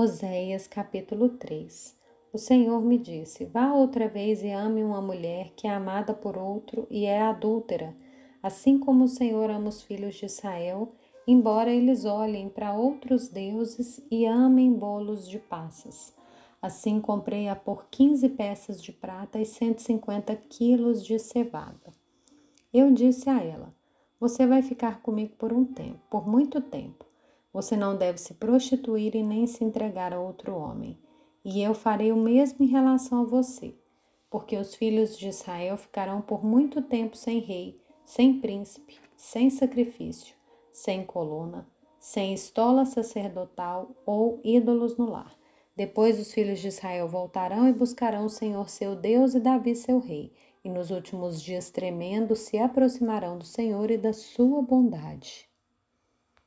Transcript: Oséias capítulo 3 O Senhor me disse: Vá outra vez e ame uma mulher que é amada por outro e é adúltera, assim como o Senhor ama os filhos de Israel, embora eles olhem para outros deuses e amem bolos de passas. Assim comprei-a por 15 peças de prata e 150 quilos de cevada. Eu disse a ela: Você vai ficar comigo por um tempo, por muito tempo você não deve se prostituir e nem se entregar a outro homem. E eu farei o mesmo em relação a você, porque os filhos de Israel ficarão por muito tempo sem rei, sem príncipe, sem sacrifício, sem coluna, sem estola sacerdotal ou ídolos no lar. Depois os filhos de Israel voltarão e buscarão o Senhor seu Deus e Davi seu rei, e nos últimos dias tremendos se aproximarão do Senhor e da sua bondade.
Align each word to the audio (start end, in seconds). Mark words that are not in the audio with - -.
Oséias 0.00 0.68
capítulo 0.68 1.28
3 1.28 1.92
O 2.32 2.38
Senhor 2.38 2.80
me 2.80 2.96
disse: 2.96 3.44
Vá 3.46 3.72
outra 3.72 4.06
vez 4.06 4.44
e 4.44 4.48
ame 4.48 4.84
uma 4.84 5.02
mulher 5.02 5.50
que 5.56 5.66
é 5.66 5.70
amada 5.70 6.14
por 6.14 6.38
outro 6.38 6.86
e 6.88 7.04
é 7.04 7.20
adúltera, 7.20 7.96
assim 8.40 8.78
como 8.78 9.06
o 9.06 9.08
Senhor 9.08 9.50
ama 9.50 9.70
os 9.70 9.82
filhos 9.82 10.14
de 10.14 10.26
Israel, 10.26 10.92
embora 11.26 11.72
eles 11.72 12.04
olhem 12.04 12.48
para 12.48 12.72
outros 12.72 13.26
deuses 13.28 14.00
e 14.08 14.24
amem 14.24 14.72
bolos 14.72 15.28
de 15.28 15.40
passas. 15.40 16.14
Assim 16.62 17.00
comprei-a 17.00 17.56
por 17.56 17.86
15 17.90 18.28
peças 18.28 18.80
de 18.80 18.92
prata 18.92 19.40
e 19.40 19.44
150 19.44 20.36
quilos 20.48 21.04
de 21.04 21.18
cevada. 21.18 21.92
Eu 22.72 22.92
disse 22.92 23.28
a 23.28 23.42
ela: 23.42 23.74
Você 24.20 24.46
vai 24.46 24.62
ficar 24.62 25.02
comigo 25.02 25.34
por 25.36 25.52
um 25.52 25.64
tempo, 25.64 25.98
por 26.08 26.24
muito 26.24 26.60
tempo 26.60 27.07
você 27.52 27.76
não 27.76 27.96
deve 27.96 28.18
se 28.18 28.34
prostituir 28.34 29.14
e 29.14 29.22
nem 29.22 29.46
se 29.46 29.64
entregar 29.64 30.12
a 30.12 30.20
outro 30.20 30.56
homem. 30.56 30.98
E 31.44 31.62
eu 31.62 31.74
farei 31.74 32.12
o 32.12 32.16
mesmo 32.16 32.64
em 32.64 32.68
relação 32.68 33.22
a 33.22 33.24
você, 33.24 33.74
porque 34.30 34.56
os 34.56 34.74
filhos 34.74 35.16
de 35.16 35.28
Israel 35.28 35.76
ficarão 35.76 36.20
por 36.20 36.44
muito 36.44 36.82
tempo 36.82 37.16
sem 37.16 37.38
rei, 37.38 37.80
sem 38.04 38.40
príncipe, 38.40 38.98
sem 39.16 39.50
sacrifício, 39.50 40.34
sem 40.72 41.04
coluna, 41.04 41.66
sem 41.98 42.32
estola 42.32 42.84
sacerdotal 42.84 43.90
ou 44.04 44.40
ídolos 44.44 44.96
no 44.96 45.10
lar. 45.10 45.36
Depois 45.74 46.18
os 46.18 46.32
filhos 46.32 46.58
de 46.58 46.68
Israel 46.68 47.08
voltarão 47.08 47.68
e 47.68 47.72
buscarão 47.72 48.26
o 48.26 48.30
Senhor 48.30 48.68
seu 48.68 48.96
Deus 48.96 49.34
e 49.34 49.40
Davi 49.40 49.74
seu 49.74 49.98
rei, 49.98 50.32
e 50.64 50.68
nos 50.68 50.90
últimos 50.90 51.40
dias 51.40 51.70
tremendos 51.70 52.40
se 52.40 52.58
aproximarão 52.58 53.38
do 53.38 53.44
Senhor 53.44 53.90
e 53.90 53.96
da 53.96 54.12
sua 54.12 54.60
bondade. 54.60 55.47